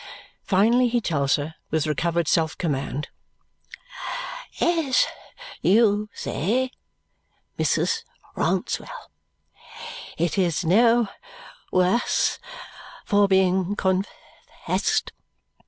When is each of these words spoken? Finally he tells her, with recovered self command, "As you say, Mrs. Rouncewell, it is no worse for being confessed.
Finally 0.41 0.87
he 0.87 0.99
tells 0.99 1.35
her, 1.35 1.53
with 1.69 1.85
recovered 1.85 2.27
self 2.27 2.57
command, 2.57 3.09
"As 4.59 5.05
you 5.61 6.09
say, 6.11 6.71
Mrs. 7.59 8.03
Rouncewell, 8.35 9.11
it 10.17 10.39
is 10.39 10.65
no 10.65 11.07
worse 11.71 12.39
for 13.05 13.27
being 13.27 13.75
confessed. 13.75 15.11